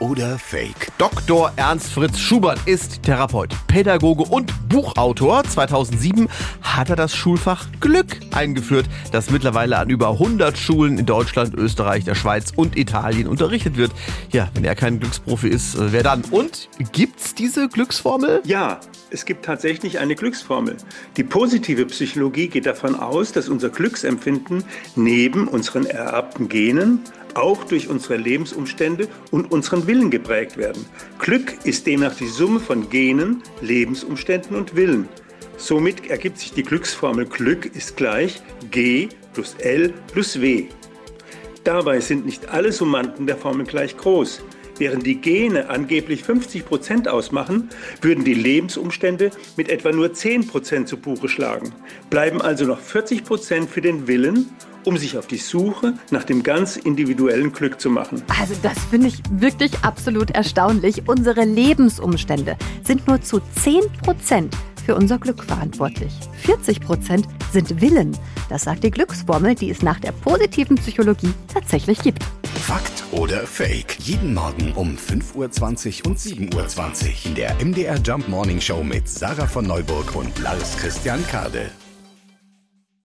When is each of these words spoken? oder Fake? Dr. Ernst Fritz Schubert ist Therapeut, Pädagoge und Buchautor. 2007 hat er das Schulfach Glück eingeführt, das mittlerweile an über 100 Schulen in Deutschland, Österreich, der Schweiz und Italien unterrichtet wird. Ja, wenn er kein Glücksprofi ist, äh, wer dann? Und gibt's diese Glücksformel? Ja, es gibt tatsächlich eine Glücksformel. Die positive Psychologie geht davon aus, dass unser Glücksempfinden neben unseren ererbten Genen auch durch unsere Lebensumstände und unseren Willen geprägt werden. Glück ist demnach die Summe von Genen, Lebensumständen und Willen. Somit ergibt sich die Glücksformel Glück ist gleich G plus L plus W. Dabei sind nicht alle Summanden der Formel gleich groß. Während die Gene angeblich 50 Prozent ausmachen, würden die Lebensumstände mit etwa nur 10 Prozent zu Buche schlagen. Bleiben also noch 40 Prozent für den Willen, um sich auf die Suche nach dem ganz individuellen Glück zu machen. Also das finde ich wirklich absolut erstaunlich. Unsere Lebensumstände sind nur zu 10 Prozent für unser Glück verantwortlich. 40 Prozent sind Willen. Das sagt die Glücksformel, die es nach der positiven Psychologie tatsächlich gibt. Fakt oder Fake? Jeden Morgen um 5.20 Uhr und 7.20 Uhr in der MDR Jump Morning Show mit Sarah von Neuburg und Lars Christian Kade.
oder 0.00 0.38
Fake? 0.38 0.88
Dr. 0.98 1.52
Ernst 1.56 1.92
Fritz 1.92 2.18
Schubert 2.18 2.58
ist 2.66 3.02
Therapeut, 3.02 3.54
Pädagoge 3.68 4.24
und 4.24 4.52
Buchautor. 4.68 5.44
2007 5.44 6.28
hat 6.62 6.90
er 6.90 6.96
das 6.96 7.14
Schulfach 7.14 7.66
Glück 7.80 8.18
eingeführt, 8.32 8.86
das 9.12 9.30
mittlerweile 9.30 9.78
an 9.78 9.90
über 9.90 10.10
100 10.10 10.58
Schulen 10.58 10.98
in 10.98 11.06
Deutschland, 11.06 11.54
Österreich, 11.54 12.04
der 12.04 12.14
Schweiz 12.14 12.52
und 12.56 12.76
Italien 12.76 13.28
unterrichtet 13.28 13.76
wird. 13.76 13.92
Ja, 14.32 14.48
wenn 14.54 14.64
er 14.64 14.74
kein 14.74 14.98
Glücksprofi 14.98 15.48
ist, 15.48 15.76
äh, 15.76 15.92
wer 15.92 16.02
dann? 16.02 16.22
Und 16.30 16.68
gibt's 16.92 17.34
diese 17.34 17.68
Glücksformel? 17.68 18.42
Ja, 18.44 18.80
es 19.10 19.24
gibt 19.24 19.44
tatsächlich 19.44 19.98
eine 19.98 20.14
Glücksformel. 20.14 20.76
Die 21.16 21.24
positive 21.24 21.86
Psychologie 21.86 22.48
geht 22.48 22.66
davon 22.66 22.94
aus, 22.94 23.32
dass 23.32 23.48
unser 23.48 23.68
Glücksempfinden 23.68 24.64
neben 24.96 25.48
unseren 25.48 25.86
ererbten 25.86 26.48
Genen 26.48 27.00
auch 27.36 27.64
durch 27.64 27.88
unsere 27.88 28.16
Lebensumstände 28.16 29.08
und 29.30 29.50
unseren 29.50 29.86
Willen 29.86 30.10
geprägt 30.10 30.56
werden. 30.56 30.84
Glück 31.18 31.54
ist 31.64 31.86
demnach 31.86 32.14
die 32.14 32.26
Summe 32.26 32.60
von 32.60 32.88
Genen, 32.90 33.42
Lebensumständen 33.60 34.56
und 34.56 34.76
Willen. 34.76 35.08
Somit 35.56 36.08
ergibt 36.08 36.38
sich 36.38 36.52
die 36.52 36.62
Glücksformel 36.62 37.26
Glück 37.26 37.66
ist 37.76 37.96
gleich 37.96 38.42
G 38.70 39.08
plus 39.34 39.54
L 39.58 39.92
plus 40.12 40.40
W. 40.40 40.68
Dabei 41.64 42.00
sind 42.00 42.24
nicht 42.24 42.48
alle 42.48 42.72
Summanden 42.72 43.26
der 43.26 43.36
Formel 43.36 43.66
gleich 43.66 43.96
groß. 43.96 44.42
Während 44.78 45.06
die 45.06 45.20
Gene 45.20 45.68
angeblich 45.68 46.24
50 46.24 46.64
Prozent 46.64 47.06
ausmachen, 47.06 47.68
würden 48.00 48.24
die 48.24 48.32
Lebensumstände 48.32 49.30
mit 49.58 49.68
etwa 49.68 49.92
nur 49.92 50.14
10 50.14 50.46
Prozent 50.46 50.88
zu 50.88 50.96
Buche 50.96 51.28
schlagen. 51.28 51.74
Bleiben 52.08 52.40
also 52.40 52.64
noch 52.64 52.80
40 52.80 53.24
Prozent 53.24 53.68
für 53.68 53.82
den 53.82 54.08
Willen, 54.08 54.48
um 54.84 54.96
sich 54.96 55.16
auf 55.18 55.26
die 55.26 55.38
Suche 55.38 55.94
nach 56.10 56.24
dem 56.24 56.42
ganz 56.42 56.76
individuellen 56.76 57.52
Glück 57.52 57.80
zu 57.80 57.90
machen. 57.90 58.22
Also 58.40 58.54
das 58.62 58.78
finde 58.90 59.08
ich 59.08 59.22
wirklich 59.30 59.72
absolut 59.82 60.30
erstaunlich. 60.30 61.08
Unsere 61.08 61.44
Lebensumstände 61.44 62.56
sind 62.84 63.06
nur 63.06 63.20
zu 63.20 63.40
10 63.62 63.82
Prozent 64.02 64.56
für 64.84 64.94
unser 64.94 65.18
Glück 65.18 65.44
verantwortlich. 65.44 66.12
40 66.42 66.80
Prozent 66.80 67.26
sind 67.52 67.80
Willen. 67.80 68.16
Das 68.48 68.62
sagt 68.62 68.84
die 68.84 68.90
Glücksformel, 68.90 69.54
die 69.54 69.70
es 69.70 69.82
nach 69.82 70.00
der 70.00 70.12
positiven 70.12 70.76
Psychologie 70.76 71.32
tatsächlich 71.52 72.00
gibt. 72.02 72.24
Fakt 72.60 73.04
oder 73.12 73.46
Fake? 73.46 73.96
Jeden 74.00 74.34
Morgen 74.34 74.72
um 74.72 74.96
5.20 74.96 76.04
Uhr 76.04 76.10
und 76.10 76.18
7.20 76.18 76.54
Uhr 76.54 77.26
in 77.26 77.34
der 77.34 77.54
MDR 77.64 77.98
Jump 77.98 78.28
Morning 78.28 78.60
Show 78.60 78.82
mit 78.82 79.08
Sarah 79.08 79.46
von 79.46 79.66
Neuburg 79.66 80.14
und 80.14 80.38
Lars 80.40 80.76
Christian 80.76 81.24
Kade. 81.26 81.70